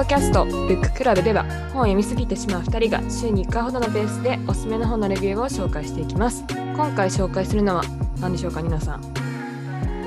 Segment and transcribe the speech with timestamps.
[0.00, 1.42] ドキャストブッククラブでは
[1.74, 6.42] 本を読みすぎてしまう2人が週に1回ほどのペースでおすすめの本のレビューを紹介していきます。
[6.48, 7.84] 今回紹介するのは
[8.18, 9.04] 何でしょうか皆さん。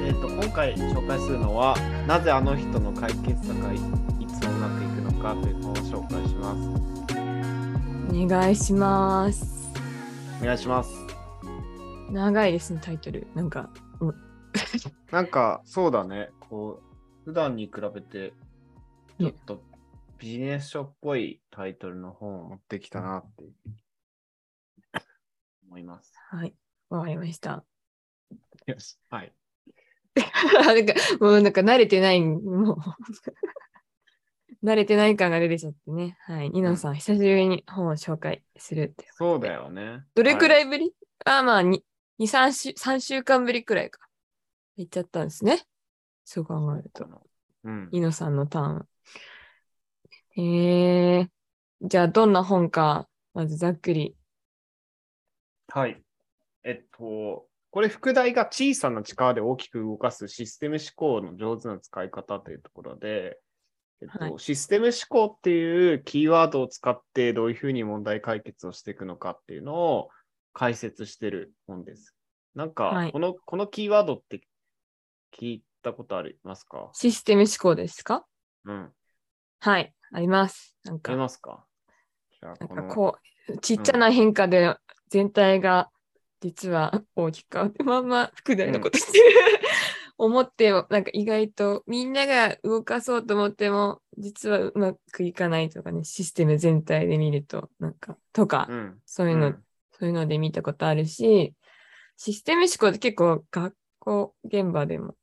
[0.03, 1.77] えっと今回紹介するのは
[2.09, 3.77] 「なぜあの人の解決策はい
[4.25, 8.25] つもうまくいくのか」という本を紹介します。
[8.25, 9.71] お願いします。
[10.41, 10.89] お願いします。
[12.09, 13.27] 長いですねタイトル。
[13.35, 13.69] なんか
[13.99, 14.07] う。
[14.07, 14.15] ん
[15.11, 16.31] なんかそうだね。
[16.39, 18.33] こう普段に比べて
[19.19, 19.61] ちょっと
[20.23, 23.43] ビジネス書っぽいタイトルの本を持ってきたなって
[25.67, 26.13] 思います。
[26.29, 26.53] はい。
[26.89, 27.65] わかりました。
[28.65, 28.97] よし。
[29.09, 29.33] はい。
[30.65, 32.77] なんかもうなんか慣れてないもう
[34.65, 36.15] 慣れてない感が出てちゃってね。
[36.21, 36.49] はい。
[36.51, 40.05] ニノさん久しぶりに本を紹介するってそうだよね。
[40.15, 40.95] どれくらい、いぶり、
[41.25, 41.81] あまあ、2、
[42.21, 43.99] 3週、3週間ぶりくらいか。
[44.77, 45.65] 行っちゃったんですね。
[46.23, 47.09] そう考えると。
[47.65, 48.87] うん、イノさんのターン。
[50.35, 51.29] へえー。
[51.81, 54.15] じゃあ、どんな本か、まずざっくり。
[55.67, 56.01] はい。
[56.63, 63.39] えっと、これ、副題が小さな力で大きく動かすシステム思考の上手な使い方というところで、
[64.01, 70.09] えっとはいシステム思考っていうキーワードを使ってどういうふうに問題解決をしていくのかっていうのを
[70.51, 72.13] 解説してる本です。
[72.53, 74.41] なんか、はいこの、このキーワードって
[75.35, 76.89] 聞いたことありますか？
[76.93, 78.25] システム思考ですか？
[78.65, 78.91] うん。
[79.61, 80.75] はい、あります。
[80.83, 81.65] なんありか、ますか？
[82.41, 83.17] なんかこ
[83.49, 84.75] う、ちっちゃな変化で
[85.09, 85.89] 全体が
[86.41, 89.23] 実は大きく変わって、まあまあ、副題のことしてる。
[90.17, 98.99] 思っても、なんか意外とみんなが動かそうと思っても、実はうまくいかないとかね、システム全体で見ると、なんか、とか、うん。
[99.05, 101.55] そういうの、んそういうので見たことあるし、
[102.17, 105.15] システム思考って結構学校現場でも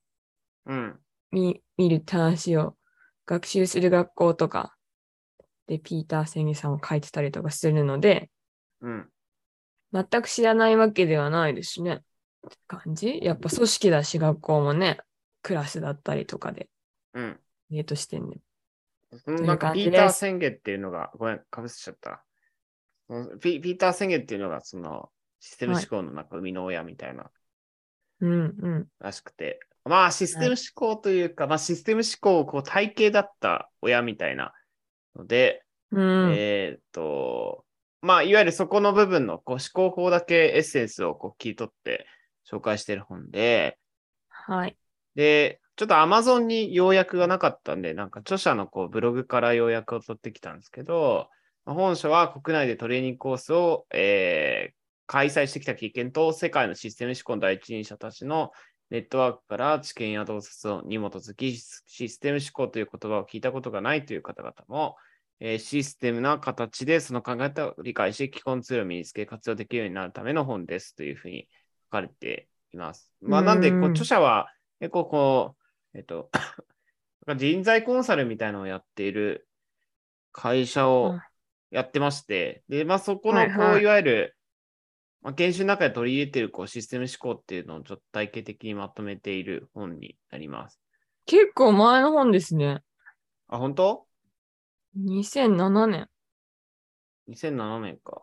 [0.66, 0.98] うん。
[1.30, 2.76] 見見るって話を
[3.26, 4.74] 学習する学校とか
[5.70, 8.28] でピーター・センゲさんを書いてたりとかするので、
[8.80, 9.08] うん。
[9.92, 11.94] 全く知らないわけではないですね。
[11.94, 13.20] って感じ？
[13.22, 14.98] やっぱ組織だし学校もね、
[15.42, 16.68] クラスだったりとかで、
[17.14, 17.40] うん。
[17.70, 18.38] 例としてね。
[19.24, 22.24] そのというなんかピーター宣言っていうのが、ごめん、かぶせちゃった。
[23.40, 27.30] ピピーター宣言っていうのが、そのシステム思考のなんか生みの親みたいな
[28.20, 28.86] うんうん。
[28.98, 34.52] らしくて、まあシステム思考というか、まあシステム思考をこう体系だった親みたいな
[35.20, 36.32] ので、うん。
[36.34, 37.64] えーっと、
[38.02, 42.06] まあいわゆるそこの部分のこう思考法だけエッセンスをこう切り取って
[42.50, 43.78] 紹介してる本で、
[44.28, 44.76] はい。
[45.14, 51.28] で、ちょっと Amazon に要約がなかったんで、なんか著者のこうブログから要約を取ってきたんですけど、
[51.64, 54.80] まあ本書は国内でトレーニングコースを、えー
[55.12, 58.52] 開催してきた経験と世界のシステム思考の第一人者たちの
[58.90, 64.94] ネットワークから知見や洞察に基づきシステム思考という言葉を聞いたことがないという方々も、
[65.40, 71.48] えーシステムな形でその考え方を理解し、基本ツールを身につけ活用できるようになるための本ですというふうに
[71.86, 73.10] 書かれています。
[73.20, 75.56] まあ、なんで、こううん著者は結構こ
[75.94, 76.30] う、えっと、
[77.36, 79.48] 人材コンサルみたいなのをやっている
[80.32, 81.18] 会社を
[81.70, 84.36] やってまして、で、まあそこのこう、はいはいいわゆる、
[85.22, 90.80] まあ、研修の中で取り入れているこうシステム思考っていうのをちょっと体系的にまとめている本になります。
[91.26, 92.82] 結構前の本ですね。
[93.48, 94.06] あ、本当？
[94.96, 96.08] 2007年。
[97.28, 98.22] ?2007 年か。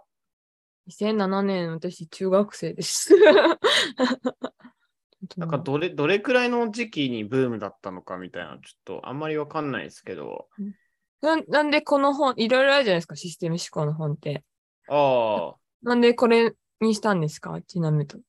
[0.87, 3.13] 2007年、私、中学生です。
[5.35, 10.47] なんかどれ、どれくらいの時期にブームだったのかみたいな、ちょっとあんまりわかんないですけど、
[11.21, 14.43] ななんでこの本、いろいろあるじゃないですか、システム思考の本って。
[14.87, 18.19] ああ、なんでこれにしたんですかちなみにと。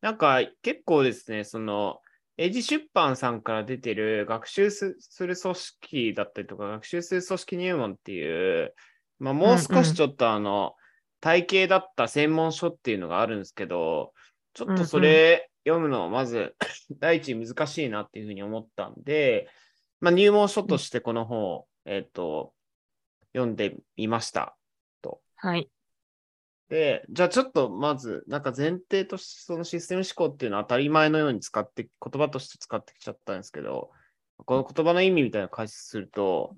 [0.00, 2.00] なんか結構ですね、その、
[2.38, 8.74] エイジ出版さんから出てる学習すする組織だったりとか、学習する組織入門っていう、
[9.18, 10.74] まあ、もう少しちょっとあの、
[11.20, 14.12] 体系だった専門書っていうのがあるんですけど、
[14.54, 16.56] ちょっとそれ読むのまず
[16.98, 19.48] 第一難しいなっていうふうに思ったんで、
[20.00, 22.52] まあ、入門書としてこの本を、えっ、と、
[23.34, 24.56] 読んでみました。
[25.36, 25.68] はい。
[26.72, 33.90] で、じゃあちょっとまず、なんか前提としてそのシステム思考っていうのは当たり前のように使って、言葉として使ってきちゃったんですけど、
[34.38, 36.56] この言葉の意味みたいなのを解説すると、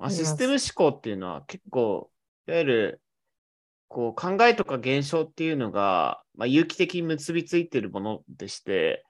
[0.00, 2.10] まあ、システム思考っていうのは結構、
[2.48, 3.00] いわゆる、
[3.86, 9.04] こう考えとか現象っていうのが、まあ、有機的に結びついているものでして、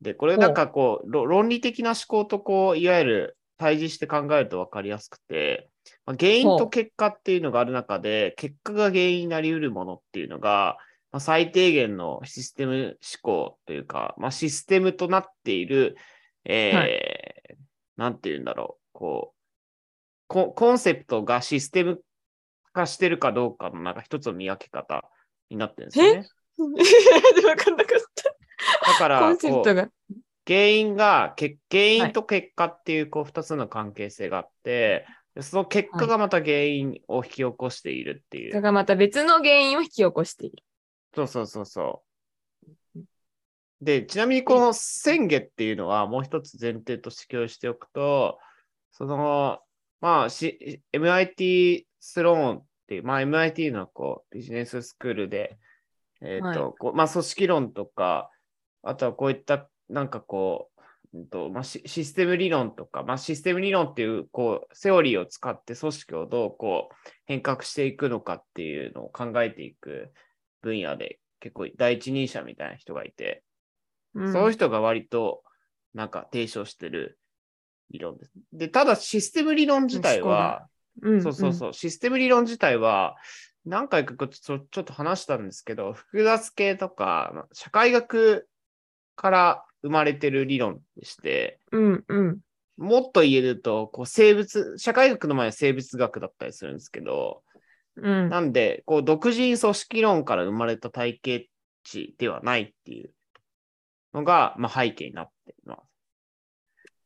[0.00, 5.71] で、これなんかこう、ろ論理的な思考とこう、いわゆる対峙して考えると分かりやすくて、
[6.06, 10.76] まあ、原因と結果っていうのがある中で、結果が原因になり得るものっていうのが、
[11.10, 15.96] まあ、最低限のシステム思考というか、まあ、システムとなっている、
[16.44, 17.56] えーは
[17.96, 19.38] なんて言うんだろう、こう、
[20.28, 22.00] ココンセプトがシステム
[22.72, 25.04] 化してるかどうかのなんか一つの見分け方
[25.50, 26.26] になってるんですよね。
[27.46, 28.92] わかんなかった。
[28.92, 29.88] だから、コンセプトが。
[30.46, 35.06] 原因が、け原因と結果っていうこう二つの関係性があって、で
[35.40, 38.50] その結果がまた原因を引き起こしているっていう。
[38.50, 40.62] それがまた別の原因を引き起こしている。
[41.14, 42.02] そうそうそうそ
[42.94, 43.00] う。
[43.80, 48.38] で、ちなみにこの宣言っていうのはもう一つ前提として共有しておくと、
[48.92, 49.60] その、
[50.00, 55.58] まあ、し MIT スローンっていう、まあ MIT のこうビジネススクールで、
[56.20, 58.30] えっ、と、はこうまあ組織論とか、
[58.82, 60.71] あとはこういったなんかこう、うん
[61.30, 70.12] とまあ、シシステム理論とか、まあ、システム理論っていうこうセオリーを使って組織をどうこう変革していくのかっていうのを考えていく
[70.62, 73.42] 分野で結構第一人者みたいな人がいて、
[74.14, 74.32] うん。
[74.32, 75.42] そういう人が割と
[75.92, 77.18] なんか提唱してる
[77.90, 78.32] 理論です。
[78.52, 80.66] で、ただシステム理論自体は、
[81.02, 83.16] うんそうそうそう、システム理論自体は
[83.64, 88.48] 何回かちょっと話したんですけど、複雑系とかまあ社会学
[89.16, 92.38] から生まれてる理論でして、うんうん。
[92.76, 97.42] もっと言えると、こう生物、社会学の前は生物学だったりするんですけど、
[97.96, 98.28] うん。
[98.30, 101.50] なんで、こう独自に組織論から生まれた体系
[101.84, 103.12] 値ではないっていう
[104.14, 105.80] のが、まあ、背景になっています。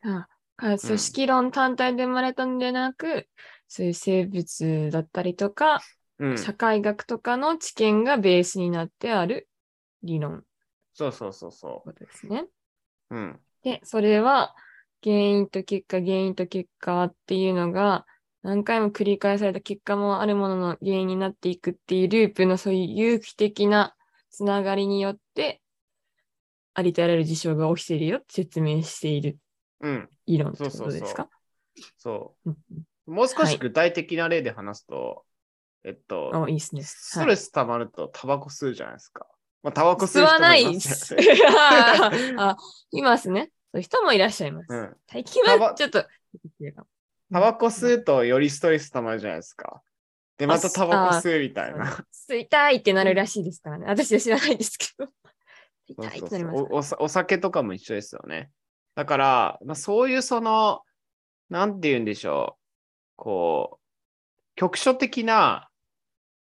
[0.02, 3.28] あか組織論単体で生まれたんでなく、
[3.68, 5.82] そういう生物だったりとか、
[6.18, 6.36] うん。
[6.36, 9.48] 社会学とかの知見がベースになってある
[10.02, 10.44] 理論
[10.94, 12.46] そうそうそうそことですね。
[13.10, 13.16] う。
[13.16, 13.40] うん。
[13.62, 14.54] で、それは
[15.02, 18.06] 原因と結果、原因と結果っていうのが
[18.42, 23.94] 何回も繰り返された結果もあるものの原因になっていくっていうループのそういう有機的な
[24.30, 25.60] つながりによって
[26.74, 29.38] ありとあらゆる事象が起きているよって説明している
[29.80, 30.08] うん。
[30.26, 31.28] 理論ってことですか？
[31.98, 32.50] そう。
[33.10, 35.24] もう少はいし具体的な例で話すと、
[35.84, 36.60] えっと、あ、いいね。
[36.82, 39.26] ストレス溜まるとタバコ吸うじゃないですか。
[39.66, 41.26] まあ、タバコ吸吸う人もわないいますよね。
[41.58, 42.10] あ
[42.54, 42.56] あ、
[42.92, 43.50] いますね。
[43.72, 44.66] そういう人もいらっしゃいます。
[44.70, 44.80] うん。
[44.80, 46.06] はちょっと、
[47.32, 49.82] タバコ吸うとよりストレス溜まるじゃないですか。
[50.38, 51.98] で、またタバコ吸うみたいな。
[52.12, 53.86] 吸いたいってなるらしいですからね。
[53.88, 55.06] 私は知らないですけど。
[55.06, 55.08] 吸
[55.88, 58.52] いそうたいっそうそうてなりますおおさお酒とかも一緒ですよね。
[58.94, 60.82] だから、まあ、そういうその、
[61.50, 62.62] なんて言うんでしょう。
[63.16, 63.86] こう、
[64.54, 65.65] 局所的な、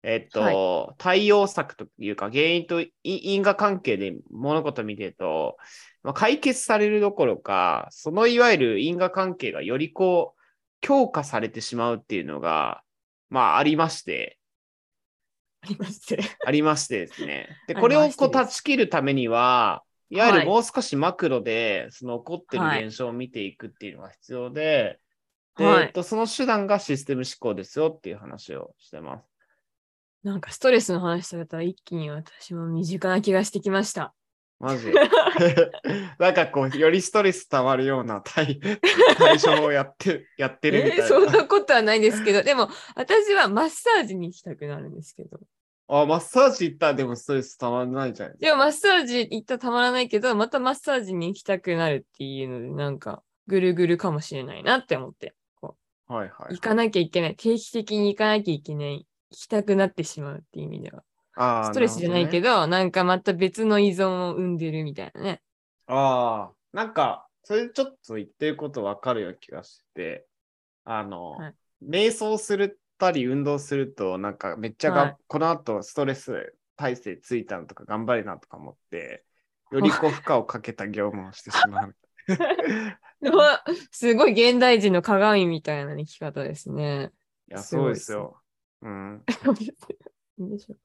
[0.04, 5.58] えっと、対応策というか、原因とい因果関係で物事を見てると、
[6.04, 10.42] まあ、解決されるどころか、そのいわゆる因果関係がよりこう、
[10.82, 12.84] 強化されてしまうっていうのが、
[13.30, 14.38] まあ、ありまして、
[15.62, 16.24] ありますね。
[16.46, 17.48] ありましてですね。
[17.68, 25.00] で、 これをこう断ち切るためには、いわゆはいるもう少しマクロで、その起こってはいる現象を見ていくっていうのが必要で、
[25.56, 29.33] ではいえっと、その手段がシステム思考ですよっていう話をしてます。
[30.24, 34.14] なんかストレスの話されたら一気に私も身近な気がしてきました。
[34.60, 34.94] マジ？
[36.18, 38.60] なんかこう、よりストレス溜まるような対
[39.18, 41.04] 対処をやって、やってるみたいな。
[41.04, 45.40] えーそんなことはないですけど、でも私はマッサージに行きたくなるんですけど。
[45.90, 55.34] あ、マッサージ行ったらでもストレス溜まらないじゃないでもマッサージ行ったらたまらないけど、またマッサージに行きたくなるっていうので、なんかぐるぐるかもしれないなって思って。
[55.60, 55.74] か。
[56.08, 56.56] はいはい。
[56.56, 57.36] 行かなきゃいけない。
[57.36, 59.06] 定期的に行かなきゃいけない。
[59.34, 61.04] 行きたくなってしまうっていう意味では。
[61.36, 65.42] あーストレスじゃないけどねど、なんかまた別の依存を生んでるみたいなね。
[65.88, 70.28] ああ、なんか、それちょっと言ってることわかるような気がして、
[70.86, 79.26] あの、はい瞑想するたり運動すると、なんかめっちゃが、はいこの後ストレス耐性ついたのとか頑張れなとか思って、
[79.72, 81.96] よりこう負荷をかけた業務をしてしまう。
[83.92, 87.12] すごい現代人の鏡みたいな生き方ですね。
[87.50, 88.38] いや、そうですよ。
[88.84, 89.24] うん。
[90.38, 90.76] いいでしょ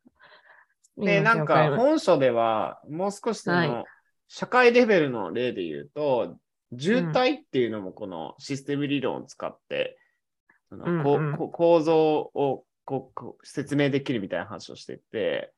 [0.97, 1.07] うか。
[1.07, 3.85] で、なんか本書では、もう少しその、はい
[4.29, 6.37] 社会レベルの例で言うと、
[6.79, 9.99] 渋滞っていうのもこのシステム理論を使って、
[10.71, 15.53] こううんうんこ構造をこう説明できるみたいな話をしてて、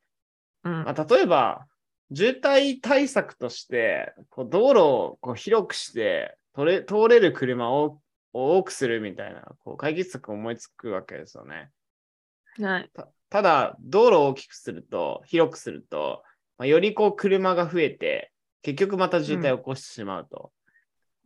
[0.62, 1.66] うんまあ、例えば、
[2.14, 8.00] 渋滞対策として、こう道路をこう広くして通れ通れる車を
[8.32, 11.70] 多くするみたいなこう解決策を思いつくわけですよね。
[12.64, 12.90] はい。
[12.92, 16.22] たただ、道路を大きくすると、広くすると、
[16.58, 20.52] まあ、よりこう車が増えて、結局また渋滞を起こしてしまうと。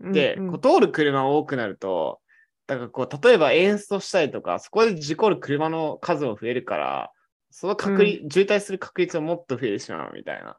[0.01, 2.21] で、うんうんこう通る車が多くなると、
[2.67, 7.13] だからこう、例えばエンストしたりとか、そこで事故る車の数も増えるから、
[7.51, 10.59] その確率、渋滞する確率がもっと増えてしまうみたいな。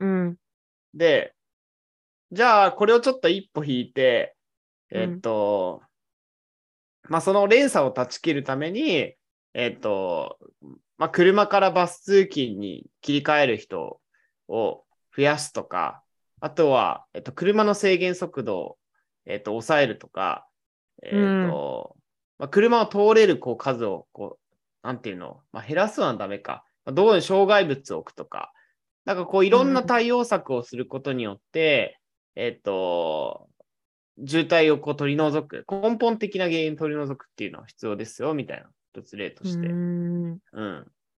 [0.00, 0.36] うん。
[0.94, 1.34] で、
[2.32, 4.36] じゃあ、これをちょっと一歩引いて、
[4.90, 5.82] うんえっと、
[7.08, 9.14] まあ、その連鎖を断ち切るために、
[9.54, 10.38] えっ、と、
[10.98, 14.00] まあ、車からバス通勤に切り替える人
[14.48, 14.84] を
[15.16, 16.02] 増やすとか、
[16.40, 18.78] あとは、えっ、と、車の制限速度を、
[19.26, 20.46] えっ、と、抑えるとか、
[21.02, 21.96] えっ、と、
[22.38, 26.64] まあ、車を通れるこう数を、こう、なんていうの、まあ、減らすのはダメか。
[26.84, 28.52] まあ、どこに障害物を置くとか、
[29.04, 31.98] なんかこういろんな対応策をすることによって、
[32.34, 33.48] えっ、と、
[34.26, 40.40] 渋滞をこう取り除く、根本的な原因を取り除くっていうのは必要ですよ、みたいな一つ例として、うん、ん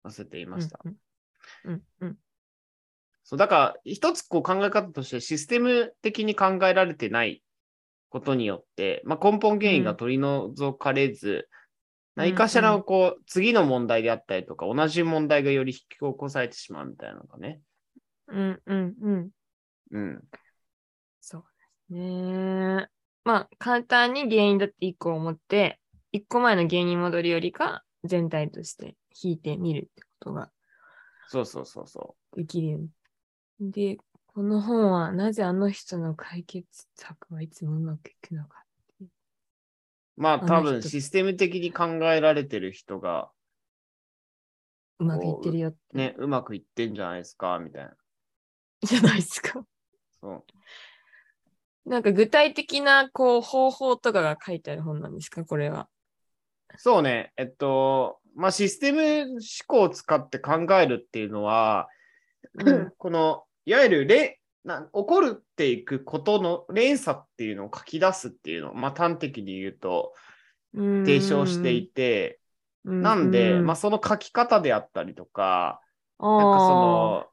[0.04, 0.80] 載せていました。
[0.84, 0.96] うん
[1.64, 2.16] うんうん
[3.28, 7.42] そう、だから一つこう考え方としてシステム的に考えられてない
[8.08, 11.48] ことによって、まあ、根本原因が取り除かれず、
[12.14, 17.60] 何かしらのこう、次の問題であったりとか、同じ問題がより引き起こされてしまうみたいなのがね。
[18.28, 19.30] うんうんうん。
[19.90, 20.22] うん。
[21.20, 21.44] そう
[21.88, 22.88] ですね。
[23.24, 25.80] まあ、簡単に原因だって一個思って、
[26.16, 30.50] 一個前の原因に戻るよりか、全体として引いてみるってことが
[31.28, 32.88] そうそうそうそできる。
[33.60, 38.64] で、この本はなぜあの人の解決策はいつもうまくいくのか。
[39.00, 39.04] う。
[40.16, 43.30] まあ多分人システム的に考えられてる人が
[44.98, 45.78] うまくいってるよって。
[45.96, 47.94] ね、うまくいってんじゃないですか、みたいな。
[48.82, 49.64] じゃないですか。
[50.20, 50.44] そう。
[51.88, 55.88] なんか具体的なこう方法とかが書いてある本なんですかこれは。
[56.76, 61.88] そうね、えっと、まあシステム思考を使って考えるっていうのは、
[62.58, 62.92] うん。
[62.98, 70.12] この、いわゆるれな起こるっていくことの連鎖っていうのを書き出すっていうのを、まあ端的に言うと
[70.74, 72.40] 提唱していて、
[72.84, 75.80] なんで、まあその書き方であったりとか、
[76.18, 77.26] あ、なんかその、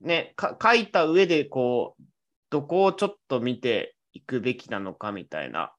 [0.00, 2.02] ね、か書いた上でこう、
[2.50, 5.72] どこをちょっと見ていくべきなのかみたいな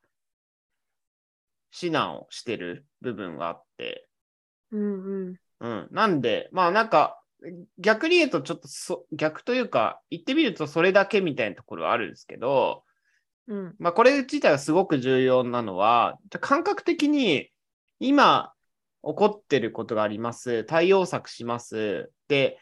[1.73, 4.07] 指南をしてる部分があって、
[4.71, 5.35] うんうん。
[5.59, 5.87] うん。
[5.91, 7.21] なんで、まあなんか、
[7.79, 12.83] 逆に言うとちょっとそ逆というか、言ってみるとそれだけみたいなところはあるんですけど、
[13.47, 17.49] うんまあこれ自体はすごく重要なのは、感覚的に
[17.99, 18.53] 今
[19.03, 20.63] 起こってることがあります。
[20.65, 22.11] 対応策します。
[22.27, 22.59] で、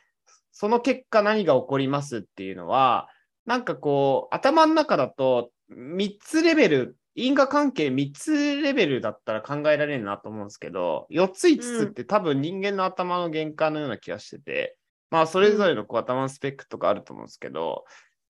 [0.51, 3.09] その結果何が起こりますっていうのは、
[3.45, 14.77] なんかこう、頭の中だと3つレベル、因果関係3つレベルだったら考えられるなと思うんですけど、4つ5つって多分人間の頭の限界のような気がしてて、
[15.11, 17.85] まあそれぞれのこう頭のスペックとかあると思うんですけど、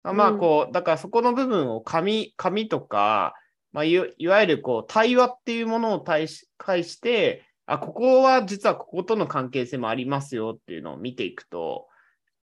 [0.02, 3.34] まあこう、だからそこの部分を紙、紙とか、
[3.72, 11.86] まあいわゆるこう対話っていうものを対し介して、あ、ここは実はこことの関係性もありますよっていうのを見ていくと、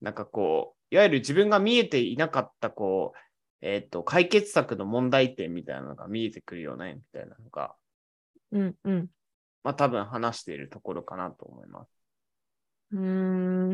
[0.01, 3.17] なんかこう、いわゆる自分が見えていなかったこう、
[3.61, 7.75] えっ、と、解決策の問題点みたいなのが見えてくるよね、みたいなのが、
[8.51, 9.07] うんうん。
[9.63, 11.89] まあ多分話しているところかなと思います。
[12.91, 12.99] うー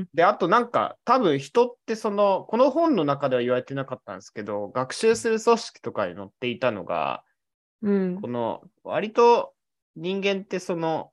[0.01, 0.09] ん。
[0.13, 7.23] で、あとなんか多分人ってその、この本の中では言われてなかったんですけど、学習する組織とかに載っていたのが、
[7.81, 8.27] うんこ。
[8.27, 9.53] の割と
[9.95, 11.11] 人間ってその、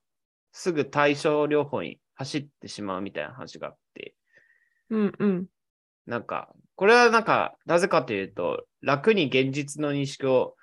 [0.53, 4.15] すぐ対症療法に走ってしまうみたいな話があって、
[4.91, 5.47] うんうん。
[6.09, 10.57] なんか、これはなんか、なぜかというと、楽に現実の認識を、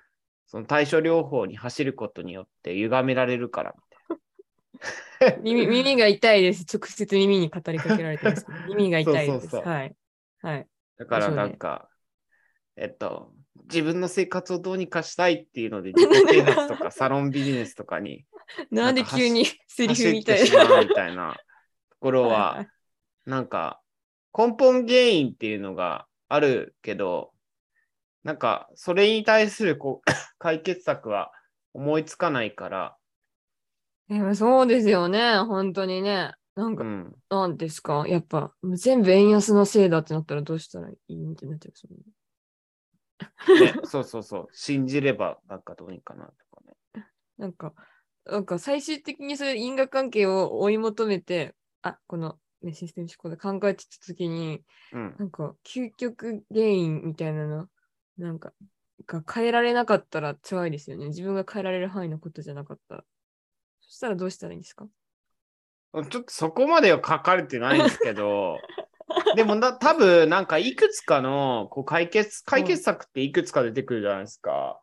[0.48, 5.38] その対処療法に走ることによって歪められるからみたいな。
[5.44, 6.66] 耳耳が痛いです。
[6.74, 8.46] 直接耳に語りかけられてます。
[8.68, 9.28] 耳が痛いです。
[9.28, 9.96] そうそうそうはい。
[10.42, 10.68] はい。
[10.98, 11.90] だからなんか、
[12.76, 13.32] えっと、
[13.66, 18.26] 自分の生活をどうにかしたいっていうので、自己啓発とか サロンビジネスとかに
[18.72, 20.82] なんで急にセリフみたいな。
[20.82, 21.36] うみたいな
[21.92, 22.68] ところは いは、
[23.26, 23.82] なんか、
[24.38, 27.32] 根本原因っていうのがあるけど、
[28.24, 31.32] なんか、それに対するこう 解決策は
[31.74, 32.98] 思いつかないから、
[34.08, 35.40] でもそうですよね。
[35.40, 36.34] 本当にね。
[36.56, 37.16] なんか、うん。
[37.30, 38.06] なんですか？
[38.08, 41.88] やっぱ、全部円安のせいだってなったらどうしたらいいみたいになっちゃうそ
[43.54, 44.48] ね、 そうそうそう。
[44.52, 47.06] 信じれば、なんかどうにかなとかね。
[47.38, 47.74] なんか、
[48.26, 55.16] なんか最終的にそういう因果関係を追い求めて、あ、この、ね、システム思考で考えてたときに、うん。
[55.18, 57.68] なんか、究極原因みたいなの、
[58.18, 58.52] なんか、
[59.08, 61.08] が変えられなかったら辛いですよね。
[61.08, 63.04] 自分が変えられる範囲のことじゃなかったら。
[63.82, 64.88] そしたらどうしたらいいんですか？
[65.94, 68.58] ちょっとそこまでは書かれてないんですけど、
[69.36, 74.82] でもな、多分なんかいくつかのこう解決、解決策っていくつか出てくるじゃないですか。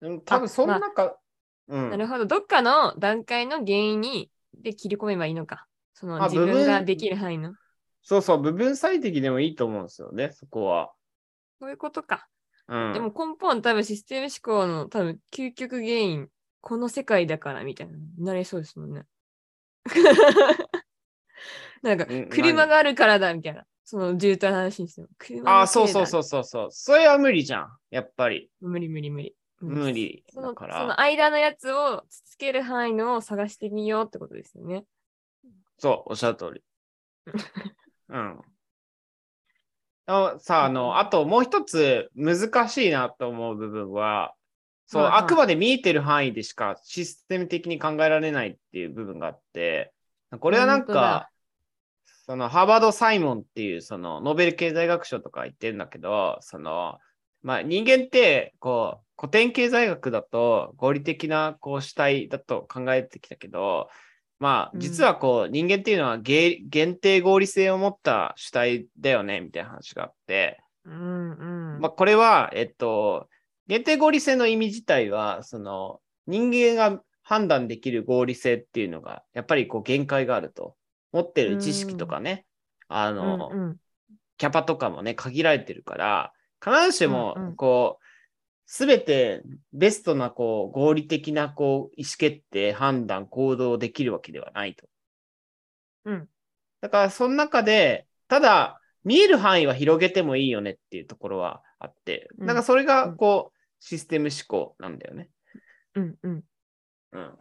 [0.00, 1.16] でも多分その中、
[1.68, 1.90] うん。
[1.90, 2.26] なるほど。
[2.26, 5.66] どっかの段階の原因に、で切り込めばいいのか。
[6.00, 7.52] そのあ自分ができる範囲の。
[8.02, 10.90] そうそう、部分最適でもいいと思うんですよね、そこは。
[11.60, 12.26] そういうことか。
[12.68, 12.92] うん。
[12.94, 16.28] でも根本多分システム思考の多分究極原因
[16.62, 19.02] この世界だからみたいな、なれそうですもんね。
[21.82, 23.66] なんかうん、車があるからだみたいな。
[23.84, 25.08] その渋滞の話にしても。
[25.18, 26.06] 車ああ、そうそうう。
[26.06, 26.68] そうそうそう。
[26.70, 27.76] それは無理じゃん。
[27.90, 28.50] やっぱり。
[28.60, 29.34] 無理無理無理。
[29.60, 30.24] 無理。
[30.32, 34.84] その間のやつをつつける範囲のを探してみようってことですよね。
[35.80, 36.62] そう、おっしゃる通り。
[38.10, 38.40] うん。
[40.06, 44.34] あさあ、あの、あともう一つ難しいなと思う部分は、
[44.86, 49.92] そう、はいはいあくまで見えてる範囲でしかシステム的に考えられないっていう部分があって、
[50.38, 51.30] これはなんか、
[52.26, 56.98] そのハーバード・サイモンっていうそのノーベル経済学賞とか言ってるんだけど、その、
[57.42, 63.88] まあ人間ってこう古典経済学だと合理的なこう主体だと考えてきたけど、
[64.40, 64.80] まあうん。
[64.80, 71.80] 実はこう人間っていうのは限限定合理性を持った主体だよねみたいな話があって、うんうん。
[71.80, 73.28] まあこれは、えっと、
[73.68, 80.74] 限定合理性の意味自体は、その人間が判断できる合理性っていうのが、やっぱりこう限界があると。
[81.12, 82.44] 持ってる知識とかね、
[82.88, 83.76] あの、うんうん。
[84.38, 86.32] キャパとかもね、限られてるから、
[86.64, 88.04] 必ずしもうんうん、こう、
[88.72, 94.86] すべてベストな、こう、合理的な、こう、意思決定、判断、行動できるわけではないと。
[96.04, 96.28] うん。
[96.80, 105.30] だから、その中で、ただ、見える範囲は広げてもいいよねっていうところはあって、うんなんかそれが、うんこう、システム思考なんだよね。
[105.96, 106.44] うんうん。
[107.10, 107.38] うん。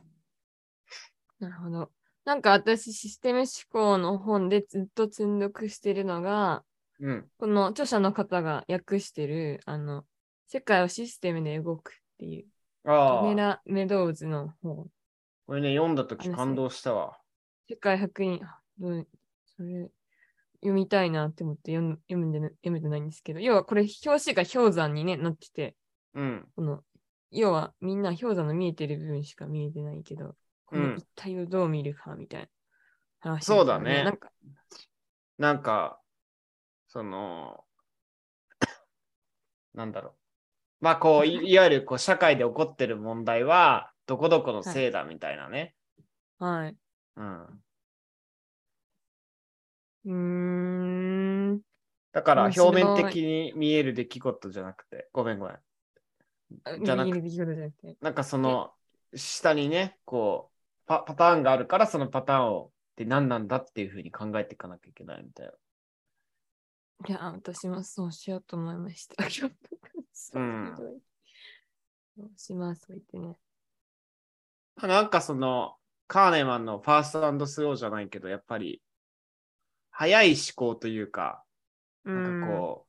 [1.42, 1.92] なるほど。
[2.26, 6.64] なんか私、システム思考の本でずっと積んどくしてるのが、
[7.00, 7.30] うん。
[7.38, 10.06] この著者の方が訳してる、あの、
[10.52, 12.46] 世界はシステムで動くっていう、
[12.90, 14.88] ああ、メラ・メドウズの本。
[15.46, 17.20] これね、読んだとき感動したわ。
[17.70, 19.08] 世界100人、あどう
[19.46, 19.92] それ、
[20.56, 25.76] 読みたいなって思って読む読んでな読めてないんですけど、要はこれ、表紙が氷山に、ね、なってて、
[26.16, 26.48] うん。
[26.56, 26.84] この、
[27.30, 32.50] 要はみんな氷山の見えてる部分しか見えてないけど、こうんの一体をどう見るかみたい
[33.24, 34.32] な話ですよ、そうだねなんか、
[35.38, 36.02] なんか、
[36.88, 37.64] その、
[39.76, 40.19] なんだろう。
[40.82, 45.76] まあ、こう、いいわゆるこう社会で起こってる問題は、どこどこのせいだみたいなね。
[46.38, 46.78] はい。
[47.16, 47.64] うん。
[50.06, 50.14] うー
[51.56, 51.62] ん。
[52.12, 55.60] だから、表面的に見える出来事じゃなくて、ごめんごめん。
[56.84, 57.24] じゃなくて。
[58.02, 58.74] なんかその、
[59.16, 65.54] 下にね、こうパ、パターンがあるから、そのパターンを、って何なんだっていうふうに考えていかなきゃいけないみたいな。
[67.08, 69.16] いや、私もそうしようと思いました。
[70.34, 70.76] うん。
[70.78, 70.84] そ
[72.24, 73.38] うします、と言ってね。
[74.82, 75.76] なんかその、
[76.08, 78.82] カーネマンのファーストスローじゃないけど、やっぱり、
[79.92, 81.44] 早い思考というか、
[82.04, 82.88] なんかこ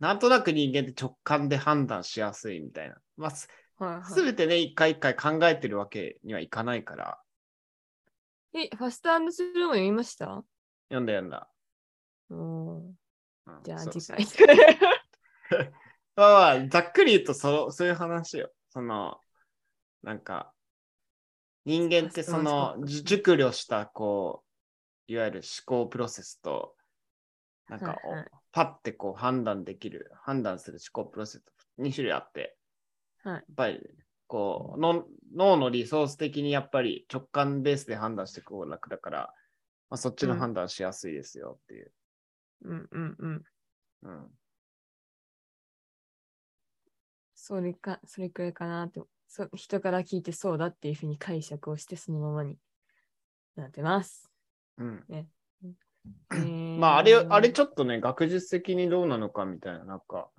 [0.00, 2.96] う、なんとなく人間って直感で判断しやすいみたいな。
[3.16, 3.48] まあ、す
[3.80, 4.34] うん、はい。
[4.34, 7.22] てね、一回一回考えてるわけにはいかないから、
[8.54, 10.44] え、ファストスルーも読みました？
[10.90, 11.48] 読んだ読んだ。
[12.30, 12.38] おー。
[12.78, 14.16] うんじゃあそう次そう。
[14.16, 14.52] 回。
[16.16, 18.50] まあまあ、ざっくり言うとそう、そういう話よ。
[18.70, 19.18] その、
[20.02, 20.52] なんか、
[21.64, 24.44] 人間ってその、熟慮した、こ
[25.08, 26.74] う、いわゆる思考プロセスと、
[27.68, 27.98] なんか
[28.52, 31.44] パッてこう判断できる、判断する思考プロセス
[31.78, 32.56] 2種類あって、
[33.24, 33.80] はいやっぱり、
[34.26, 39.18] こうの、脳のリソース的にやっぱり直感ベースで判断していく方が楽だから、
[39.90, 41.92] まあ、そっちのうん判断しやすいですよっていう。
[42.64, 43.42] うんうんうん。
[44.02, 44.30] うん。
[47.44, 52.56] それか、それくらいかなって、そ人から聞いてそうだっていうふうに解釈をして、そのままに
[53.56, 54.30] なってます。
[54.78, 55.04] うん。
[55.10, 60.30] えーまあ、あれ、あれちょっとね、学術的にどうなのかみたいな、なんか、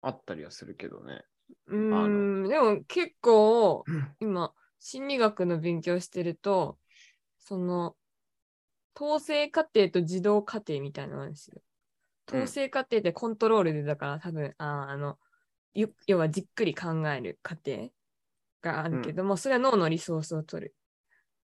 [0.00, 1.24] あったりはするけどね。
[1.66, 3.84] うーん、でも結構、
[4.20, 6.78] 今、心理学の勉強してると、
[7.40, 7.96] その、
[8.96, 11.60] 統制過程と自動過程みたいなのがあるんですよ。
[12.32, 15.18] うん統制過程ってコントロールで、だから多分、あーあの、よ
[15.74, 17.88] 要はじっくり考える過程
[18.62, 20.74] があるけども、それは脳のリソースを取る。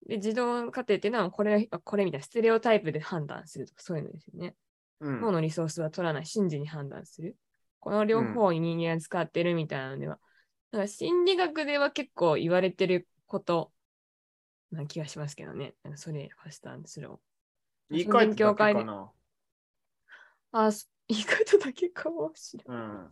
[0.08, 4.56] で、自動過程っていうのは、これ、あこれみたいなステレオタイプで判断するとか、そういうのですよね。
[5.00, 5.22] うん。
[5.22, 7.38] 脳のリソースは取らない、瞬時に判断する。
[7.80, 10.20] この両方に人間が使ってるみたいなのでは、
[10.72, 13.72] だから心理学では結構言われてること
[14.72, 15.74] な気がしますけどね。
[15.96, 17.20] それ、ファスタースロ
[17.90, 19.12] 言い換えてだけかな。
[20.54, 20.58] ー。
[20.58, 22.78] あ、す言い方だけかもしれない。
[22.78, 23.10] うん。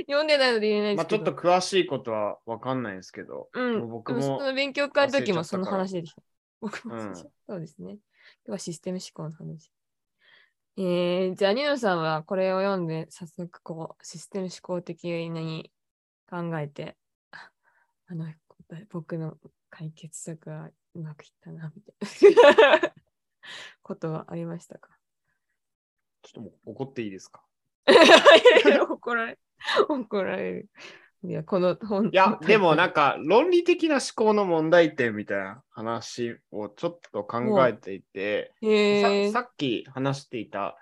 [0.00, 1.24] 読んでないので言えないでまあ、すけど。
[1.24, 6.22] ちょっと詳しいことはわかんないですけど、うん、僕もの勉強会の時もその話出てきた。
[6.60, 7.92] 僕もうんそうですね。
[7.92, 8.00] 今
[8.46, 9.70] 日はシステム思考の話。
[10.78, 15.72] えー、じゃあ、ニノさんはこれを読んで、早速こう、システム思考的に
[16.28, 16.96] 考えて、
[17.30, 17.50] あ
[18.08, 18.26] あの、
[18.90, 19.38] 僕の
[19.70, 22.92] 解決策はうまくいったな、みたいな
[23.82, 24.90] ことはありましたか？
[26.22, 27.42] ちょっともう怒っていいですか？
[28.90, 29.38] 怒られ、
[29.88, 30.68] 怒られる。
[31.24, 32.06] いや、この本。
[32.06, 38.52] いや、でもなんか論理的な思考の問題点みたいな話をちょっと考えていて、
[39.32, 40.76] ささっき話していた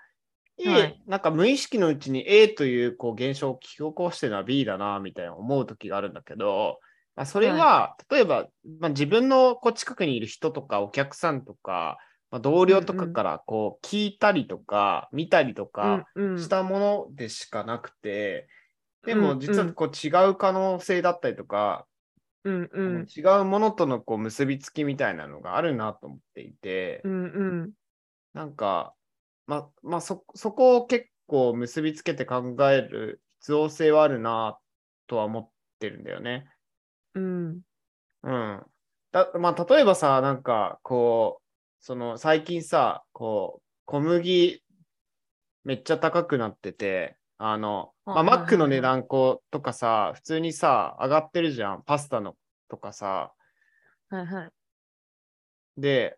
[0.57, 6.79] A、はいなんか無意識のうちに A というこう現象を引き起こしてるのは B だなみたいな思う時があるんだけど、
[7.15, 8.47] まあ、それは、例えば、
[8.79, 11.97] まあ、自分のこう近くにいる人とかお客さんとか、
[12.35, 16.03] まあ、同僚とかからこう聞いたりとか見たりとか
[16.37, 18.49] したものでしかなくて、
[19.05, 21.87] でも実はこう違う可能性だったりとか、
[22.43, 23.05] うんうん。
[23.05, 27.25] 違うものとのこう結びつきみたいなのがあるなと思っていて、うんう
[27.67, 27.71] ん。
[28.33, 28.93] なんか、
[29.47, 34.59] ま、まあ、そ、そこを結構結びつけて考える必要性はあるな
[35.07, 36.49] とは思ってるんだよね。
[37.13, 37.61] うん。
[38.23, 38.61] うん。
[39.13, 41.44] だまあ、例えばさ、なんか、こう、
[41.85, 44.63] その、最近さ、こう、小麦、
[45.63, 51.83] めっちゃ高くなってて、あの、まあ、マックの値段こうとかさ、普通にさ、上がってるじゃん。
[51.83, 52.35] パスタの
[52.69, 53.35] とかさ。
[54.09, 54.51] はいはい。
[55.77, 56.17] で、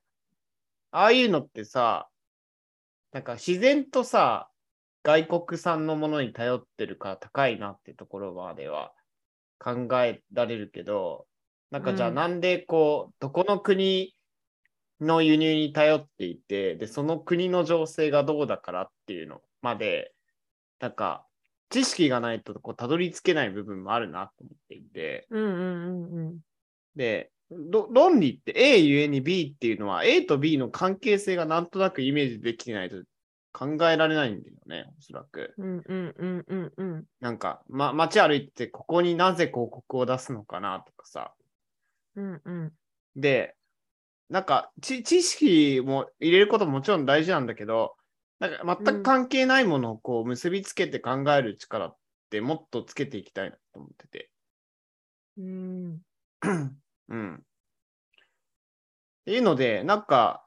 [0.91, 2.07] ああいうのってさ、
[3.11, 4.49] なんか自然とさ、
[5.03, 8.93] 外国産のものに頼ってるから高いなってところまでは
[9.59, 11.27] 考えられるけど、
[11.71, 14.16] なんかじゃあうんなんでこう、どこの国
[15.01, 20.13] の輸入に頼っていて、で、その国の情勢がどうだからっていうのまで、
[20.79, 21.25] なんか
[21.69, 26.39] 知識がないとこうたどり着けない部分もあるなと思っていて、うんうんうんうん。
[26.95, 32.97] で、ろ論理って A ゆえに B っていうのは A と B の関係性がなんとなくイメージできてないと
[33.53, 35.53] 考えられないんだよね、おそらく。
[35.57, 37.05] うんうんうんうんうん。
[37.19, 41.33] なんか、ま、街歩いてここになぜ広告を出すのかなとかさ。
[42.15, 42.73] うんうん。
[43.15, 43.56] で、
[44.29, 47.95] なんか知知識も入れることももちろん大事なんだけど、
[48.39, 51.97] なんか全く関係ないものをこう結びつけて考える力っ
[52.29, 54.31] てもっとつけていきたいなと思ってて。
[55.37, 56.01] うん
[57.09, 57.35] うん。
[57.35, 57.39] っ
[59.25, 60.45] ていうので、なんか、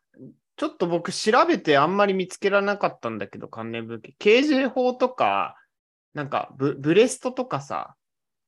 [0.57, 4.15] ちょっと僕調べてあんまり見つけられなかったんだけど、関連文献。
[4.19, 5.57] 刑事法とか、
[6.15, 7.95] なんかブ、ブレストとかさ、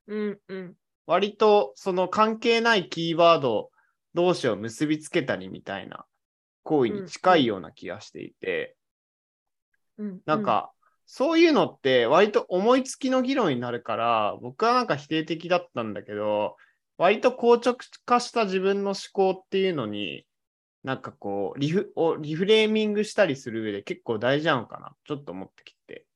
[0.07, 0.75] うんうん。
[1.07, 3.71] 割とその関係ないキーワード
[4.15, 6.07] 同士を結びつけたりみたいな
[6.63, 8.77] 行為に近いような気がしていて、
[9.99, 10.21] うん。
[10.25, 10.73] なんか、
[11.07, 16.57] そういうのって割と思いつきの議論になるから、僕はなんか否定的だったんだけど、
[16.97, 20.27] 割と硬直化した自分の思考っていうのに、
[20.85, 26.07] なんかこうリフをリフレーミングしたりする上で結構大事なのかな、ちょっと思ってきて。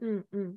[0.00, 0.56] うんうん。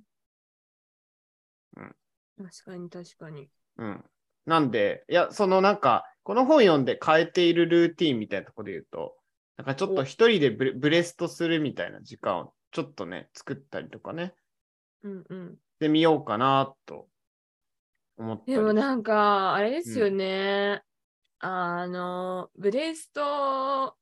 [1.78, 1.96] うん
[2.38, 3.50] 確かに確かに。
[3.78, 4.06] うん。
[4.46, 9.16] なんで、いや、そのなんか、この本読んで変えているルーティンみたいなところで言うと、
[9.58, 14.34] なんかちょっと一人でブレブレストするみたいな時間をちょっとね、作ったりとかね、
[15.04, 15.56] うんうん。
[15.76, 17.08] してみようかなと
[18.18, 20.82] 思ったりでもなんか、あれですよね。
[21.40, 23.96] あの、ブレスト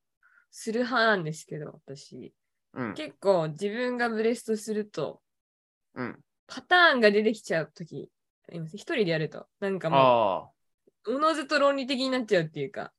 [0.49, 2.33] する派なんですけど、私。
[2.73, 2.93] うん。
[2.93, 5.21] 結構自分がブレストすると、
[5.95, 6.19] うん。
[6.47, 8.09] パターンが出てきちゃうとき、
[8.47, 9.47] あります一人でやると。
[9.59, 10.49] なんかもあ
[11.07, 12.91] う、おのずと論理的になっちゃうっていうか、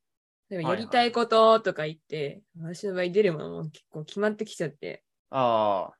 [0.48, 5.94] やりたいこととか言って、私の場合出るものも結構決まってきちゃって、あ、あ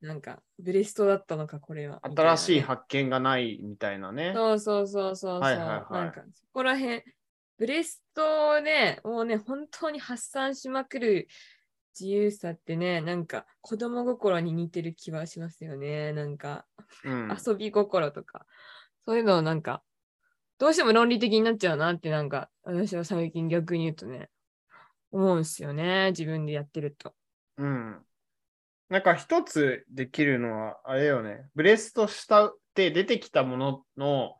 [0.00, 2.00] なんか、ブレストだったのか、これは。
[2.14, 4.32] 新しい発見がないみたいなね。
[4.34, 5.40] そうそうそうそうそう。
[5.40, 7.02] はいはいはいなんか、そこら辺、
[7.56, 11.28] ブレストね、もうね、本当に発散しまくる
[11.98, 16.12] 自由さってね、なんか、子供心に似てる気はしますよね。
[16.12, 16.66] なんか、
[17.04, 17.28] うん。
[17.46, 18.44] 遊び心とか、
[19.06, 19.82] そういうのをなんか、
[20.58, 24.30] どうしても論理的になっちゃうなって、なんか、私は最近逆に言うとね、
[25.10, 26.10] 思うんですよね。
[26.10, 27.14] 自分でやってると。
[27.58, 28.04] うん。
[28.88, 34.36] なんか一つできるのは、あれよね、ブレストしたって出てきたものの、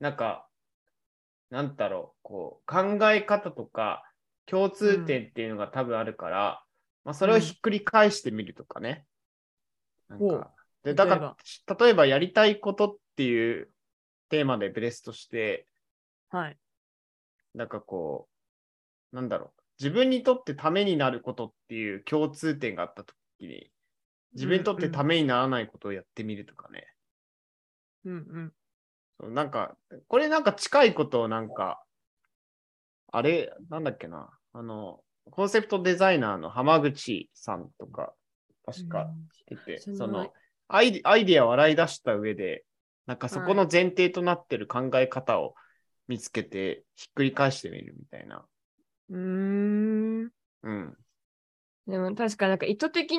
[0.00, 0.48] なんか、
[1.50, 4.04] なんだろう、こう、考え方とか、
[4.46, 6.62] 共通点っていうのが多分あるから、
[7.04, 9.06] まあ、それをひっくり返してみるとかね。
[10.08, 10.50] なんほうか、
[10.84, 11.36] で、だから、
[11.78, 13.68] 例えばやりたいことっていう
[14.28, 15.66] テーマでブレストして、
[16.30, 16.56] はい。
[17.52, 18.28] なんかこ
[19.12, 23.72] う、なんだろう、自分にとってためになることっていう共通点があったときに、
[24.34, 26.86] 自分にとってためにならないことをやってみるとかね。
[28.04, 28.52] うんうん。
[29.20, 29.76] そうなんか、
[30.06, 31.82] これなんか近いことをなんか、
[33.10, 35.00] あれ、なんだっけな、あの、
[35.32, 38.14] コンセプトデザイナーの浜口さんとか、
[38.64, 40.32] 確かうん言ってて、知らないその
[40.68, 42.64] アイデ、アイディアを洗い出した上で、
[43.08, 45.54] なんかそこの前提となってる考え方を
[46.08, 48.46] 見つけて、ひっくり返してみるみたいな。
[49.08, 49.16] うー
[50.26, 50.32] ん。
[50.62, 50.96] うん。
[51.86, 53.16] でも確かなんか意図的な